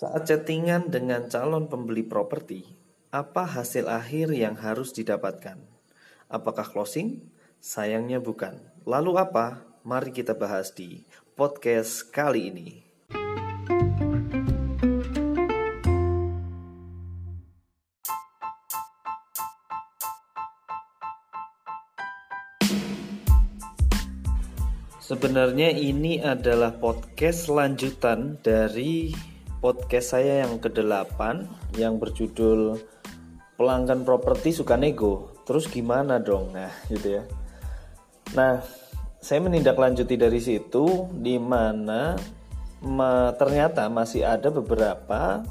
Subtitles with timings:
[0.00, 2.64] Saat chattingan dengan calon pembeli properti,
[3.12, 5.60] apa hasil akhir yang harus didapatkan?
[6.24, 7.28] Apakah closing?
[7.60, 8.64] Sayangnya bukan.
[8.88, 9.60] Lalu apa?
[9.84, 11.04] Mari kita bahas di
[11.36, 12.80] podcast kali ini.
[24.96, 29.28] Sebenarnya ini adalah podcast lanjutan dari
[29.60, 31.20] podcast saya yang ke-8
[31.76, 32.80] yang berjudul
[33.60, 35.36] Pelanggan Properti Suka Nego.
[35.44, 36.56] Terus gimana dong?
[36.56, 37.22] Nah, gitu ya.
[38.32, 38.64] Nah,
[39.20, 42.16] saya menindaklanjuti dari situ di mana
[42.80, 45.44] ma ternyata masih ada beberapa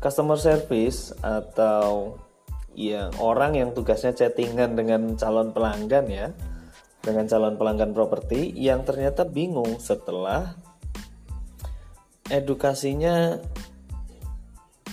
[0.00, 2.16] customer service atau
[2.72, 6.32] yang orang yang tugasnya chattingan dengan calon pelanggan ya
[7.04, 10.56] dengan calon pelanggan properti yang ternyata bingung setelah
[12.32, 13.36] edukasinya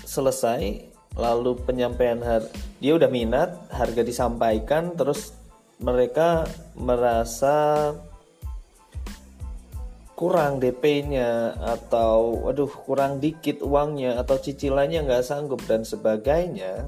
[0.04, 2.44] selesai lalu penyampaian har
[2.84, 5.32] dia udah minat harga disampaikan terus
[5.80, 6.44] mereka
[6.76, 7.96] merasa
[10.20, 16.84] kurang DP-nya atau waduh kurang dikit uangnya atau cicilannya nggak sanggup dan sebagainya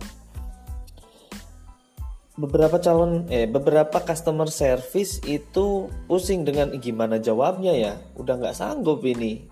[2.36, 7.94] beberapa calon eh beberapa customer service itu pusing dengan gimana jawabnya ya.
[8.16, 9.51] Udah nggak sanggup ini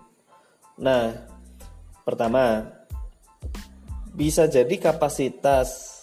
[0.80, 1.12] nah
[2.02, 2.72] pertama
[4.16, 6.00] bisa jadi kapasitas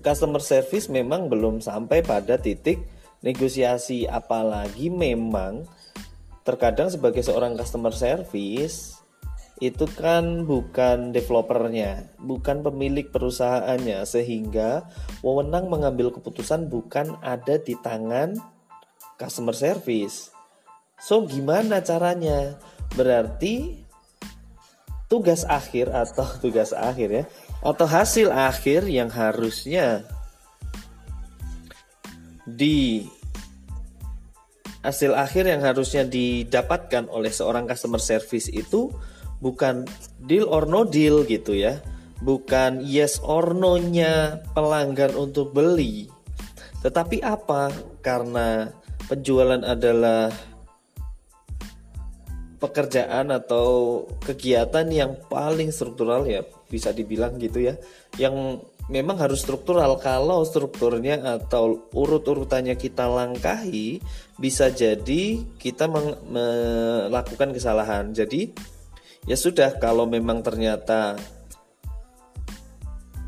[0.00, 2.80] customer service memang belum sampai pada titik
[3.20, 5.68] negosiasi apalagi memang
[6.42, 8.98] terkadang sebagai seorang customer service
[9.58, 14.86] itu kan bukan developernya, bukan pemilik perusahaannya, sehingga
[15.18, 18.38] wewenang mengambil keputusan bukan ada di tangan
[19.18, 20.30] customer service.
[21.02, 22.54] So, gimana caranya?
[22.94, 23.82] Berarti
[25.08, 27.24] tugas akhir atau tugas akhir ya,
[27.64, 30.04] atau hasil akhir yang harusnya
[32.48, 33.04] di
[34.80, 38.88] hasil akhir yang harusnya didapatkan oleh seorang customer service itu
[39.42, 39.84] bukan
[40.22, 41.76] deal or no deal gitu ya
[42.22, 46.10] bukan yes or no-nya pelanggan untuk beli.
[46.82, 47.70] Tetapi apa?
[48.02, 48.70] Karena
[49.10, 50.30] penjualan adalah
[52.58, 57.74] pekerjaan atau kegiatan yang paling struktural ya bisa dibilang gitu ya
[58.18, 58.58] yang
[58.90, 60.00] memang harus struktural.
[60.00, 64.02] Kalau strukturnya atau urut-urutannya kita langkahi
[64.40, 68.10] bisa jadi kita melakukan kesalahan.
[68.10, 68.50] Jadi
[69.28, 71.20] ya sudah kalau memang ternyata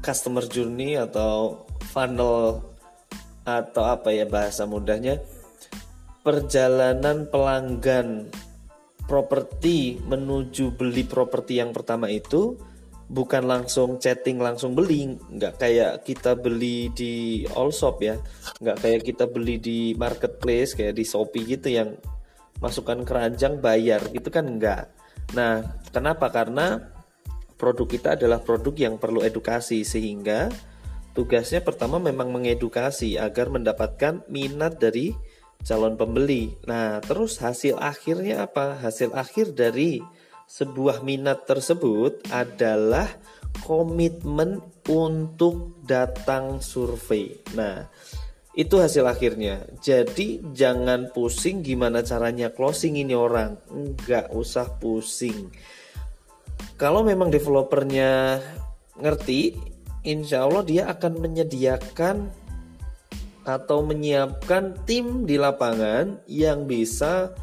[0.01, 2.65] customer journey atau funnel
[3.45, 5.21] atau apa ya bahasa mudahnya
[6.25, 8.29] perjalanan pelanggan
[9.11, 12.55] properti menuju beli properti yang pertama itu
[13.11, 15.19] bukan langsung chatting langsung beli.
[15.35, 18.15] Nggak kayak kita beli di all shop ya.
[18.63, 21.99] Nggak kayak kita beli di marketplace kayak di shopee gitu yang
[22.63, 23.99] masukkan keranjang bayar.
[24.15, 25.01] Itu kan enggak
[25.31, 25.63] Nah,
[25.95, 26.31] kenapa?
[26.31, 26.91] Karena
[27.55, 30.51] produk kita adalah produk yang perlu edukasi sehingga
[31.15, 35.15] tugasnya pertama memang mengedukasi agar mendapatkan minat dari
[35.65, 36.57] calon pembeli.
[36.65, 38.81] Nah, terus hasil akhirnya apa?
[38.81, 40.01] Hasil akhir dari
[40.51, 43.07] sebuah minat tersebut adalah
[43.63, 44.59] komitmen
[44.91, 47.39] untuk datang survei.
[47.55, 47.87] Nah,
[48.59, 49.63] itu hasil akhirnya.
[49.79, 53.55] Jadi jangan pusing gimana caranya closing ini orang.
[53.71, 55.55] Nggak usah pusing.
[56.75, 58.41] Kalau memang developernya
[58.99, 59.55] ngerti,
[60.03, 62.40] insya Allah dia akan menyediakan
[63.57, 67.35] atau menyiapkan tim di lapangan yang bisa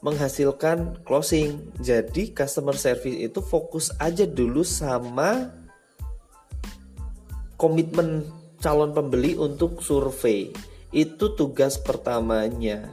[0.00, 1.74] menghasilkan closing.
[1.82, 5.50] Jadi customer service itu fokus aja dulu sama
[7.58, 8.24] komitmen
[8.62, 10.54] calon pembeli untuk survei.
[10.94, 12.88] Itu tugas pertamanya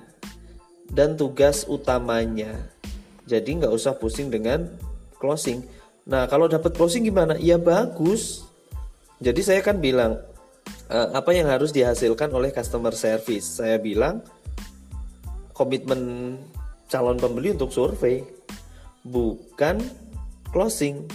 [0.92, 2.74] dan tugas utamanya.
[3.26, 4.68] Jadi nggak usah pusing dengan
[5.18, 5.66] closing.
[6.06, 7.38] Nah kalau dapat closing gimana?
[7.40, 8.46] Ya bagus.
[9.24, 10.35] Jadi saya kan bilang
[10.90, 13.62] uh, apa yang harus dihasilkan oleh customer service.
[13.62, 14.22] Saya bilang
[15.56, 16.36] komitmen
[16.92, 18.22] calon pembeli untuk survei,
[19.06, 19.82] bukan
[20.52, 21.08] closing.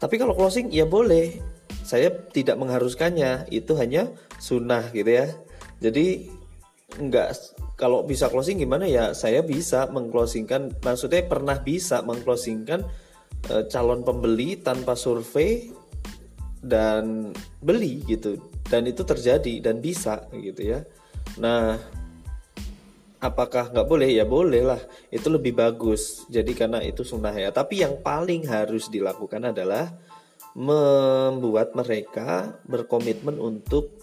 [0.00, 1.40] Tapi kalau closing ya boleh,
[1.86, 3.48] saya tidak mengharuskannya.
[3.48, 5.26] Itu hanya sunnah gitu ya.
[5.80, 6.28] Jadi
[6.94, 8.84] nggak kalau bisa closing gimana?
[8.84, 10.76] Ya saya bisa mengclosingkan.
[10.84, 12.84] Maksudnya pernah bisa mengclosingkan
[13.48, 15.72] e, calon pembeli tanpa survei
[16.64, 20.80] dan beli gitu dan itu terjadi dan bisa gitu ya.
[21.40, 21.76] Nah
[23.24, 24.08] apakah nggak boleh?
[24.12, 24.80] Ya boleh lah.
[25.08, 26.28] Itu lebih bagus.
[26.28, 27.48] Jadi karena itu sunnah ya.
[27.48, 29.88] Tapi yang paling harus dilakukan adalah
[30.54, 33.96] membuat mereka berkomitmen untuk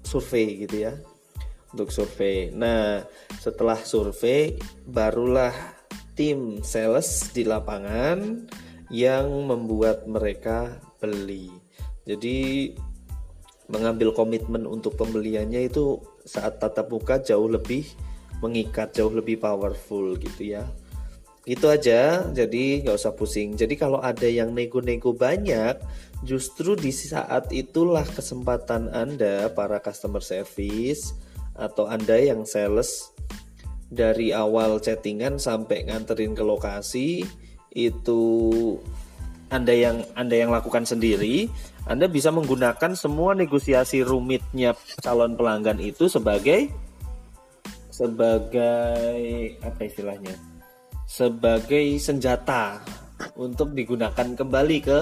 [0.00, 0.96] survei gitu ya.
[1.76, 2.52] Untuk survei.
[2.52, 3.04] Nah
[3.40, 4.56] setelah survei
[4.88, 5.52] barulah
[6.12, 8.48] tim sales di lapangan
[8.92, 11.48] yang membuat mereka beli.
[12.04, 12.68] Jadi
[13.70, 17.86] mengambil komitmen untuk pembeliannya itu saat tatap muka jauh lebih
[18.42, 20.66] mengikat jauh lebih powerful gitu ya.
[21.42, 23.54] Itu aja jadi nggak usah pusing.
[23.58, 25.78] Jadi kalau ada yang nego-nego banyak
[26.22, 31.14] justru di saat itulah kesempatan anda para customer service
[31.58, 33.10] atau anda yang sales
[33.92, 37.26] dari awal chattingan sampai nganterin ke lokasi
[37.74, 38.32] itu
[39.52, 41.52] anda yang anda yang lakukan sendiri
[41.84, 44.72] anda bisa menggunakan semua negosiasi rumitnya
[45.02, 46.70] calon pelanggan itu sebagai
[47.92, 50.34] sebagai apa istilahnya?
[51.04, 52.80] Sebagai senjata
[53.36, 54.98] untuk digunakan kembali ke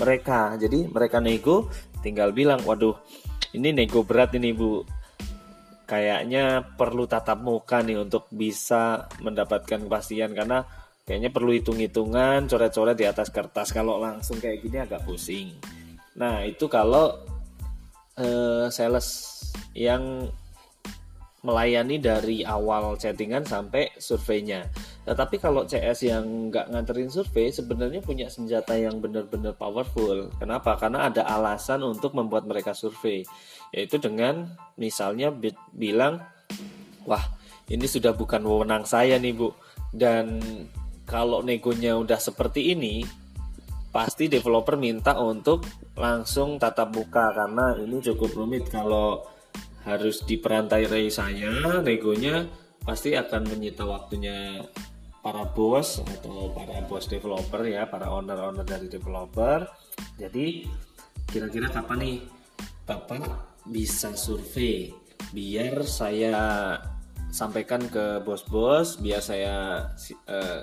[0.00, 0.58] mereka.
[0.58, 1.70] Jadi mereka nego
[2.02, 2.96] tinggal bilang waduh
[3.54, 4.82] ini nego berat ini bu.
[5.84, 10.64] Kayaknya perlu tatap muka nih untuk bisa mendapatkan kepastian karena
[11.02, 15.54] kayaknya perlu hitung-hitungan coret-coret di atas kertas kalau langsung kayak gini agak pusing
[16.14, 17.16] nah itu kalau
[18.20, 19.40] uh, sales
[19.72, 20.28] yang
[21.42, 24.62] melayani dari awal chattingan sampai surveinya.
[25.02, 30.30] Tetapi kalau CS yang nggak nganterin survei sebenarnya punya senjata yang benar-benar powerful.
[30.38, 30.78] Kenapa?
[30.78, 33.26] Karena ada alasan untuk membuat mereka survei,
[33.74, 35.34] yaitu dengan misalnya
[35.74, 36.22] bilang,
[37.10, 37.26] wah
[37.66, 39.50] ini sudah bukan wewenang saya nih bu,
[39.90, 40.38] dan
[41.12, 43.04] kalau negonya udah seperti ini,
[43.92, 45.60] pasti developer minta untuk
[45.92, 48.72] langsung tatap muka karena ini cukup rumit.
[48.72, 49.20] Kalau
[49.84, 52.48] harus diperantai saya negonya
[52.80, 54.64] pasti akan menyita waktunya
[55.20, 59.68] para bos atau para bos developer ya para owner-owner dari developer.
[60.16, 60.64] Jadi
[61.28, 62.16] kira-kira kapan nih
[62.88, 63.20] bapak
[63.68, 64.96] bisa survei?
[65.30, 66.34] Biar saya
[67.28, 69.88] sampaikan ke bos-bos biar saya
[70.28, 70.60] uh,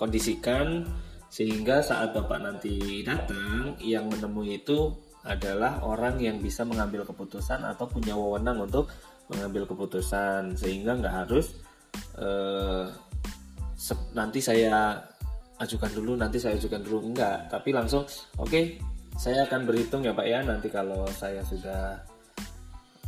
[0.00, 0.88] kondisikan
[1.30, 4.90] sehingga saat bapak nanti datang yang menemui itu
[5.22, 8.90] adalah orang yang bisa mengambil keputusan atau punya wewenang untuk
[9.30, 10.58] mengambil keputusan.
[10.58, 11.54] Sehingga nggak harus
[12.18, 12.90] uh,
[14.18, 14.98] nanti saya
[15.62, 17.14] ajukan dulu nanti saya ajukan dulu.
[17.14, 18.02] Enggak tapi langsung
[18.34, 18.82] oke okay,
[19.14, 20.42] saya akan berhitung ya pak ya.
[20.42, 22.02] Nanti kalau saya sudah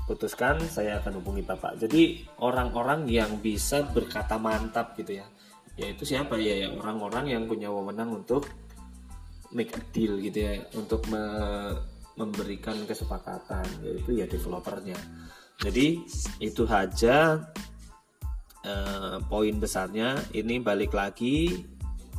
[0.06, 1.74] putuskan saya akan hubungi bapak.
[1.74, 5.26] Jadi orang-orang yang bisa berkata mantap gitu ya
[5.80, 8.48] yaitu siapa ya orang-orang yang punya wewenang untuk
[9.52, 11.24] make a deal gitu ya untuk me
[12.12, 14.96] memberikan kesepakatan yaitu ya developernya.
[15.64, 16.04] Jadi
[16.44, 17.40] itu saja
[18.68, 20.20] uh, poin besarnya.
[20.28, 21.64] Ini balik lagi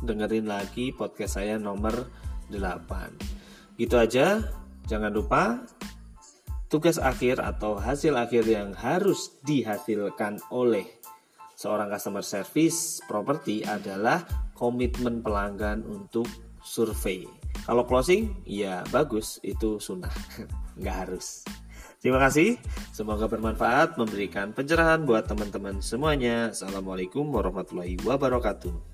[0.02, 2.10] dengerin lagi podcast saya nomor
[2.52, 4.38] 8 gitu aja
[4.86, 5.64] jangan lupa
[6.68, 10.84] tugas akhir atau hasil akhir yang harus dihasilkan oleh
[11.64, 14.20] seorang customer service properti adalah
[14.52, 16.28] komitmen pelanggan untuk
[16.60, 17.24] survei
[17.64, 20.12] kalau closing, ya bagus, itu sunnah,
[20.80, 21.46] nggak harus.
[22.02, 22.60] Terima kasih,
[22.92, 26.52] semoga bermanfaat, memberikan pencerahan buat teman-teman semuanya.
[26.52, 28.93] Assalamualaikum warahmatullahi wabarakatuh.